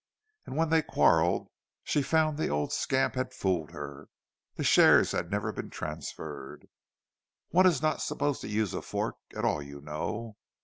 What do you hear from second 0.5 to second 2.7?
when they quarrelled, she found the